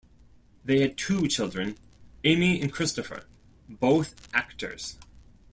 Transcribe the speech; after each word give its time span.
They 0.65 0.79
had 0.79 0.97
two 0.97 1.27
children, 1.27 1.77
Amy 2.23 2.59
and 2.59 2.73
Christopher, 2.73 3.25
both 3.69 4.27
actors. 4.33 4.97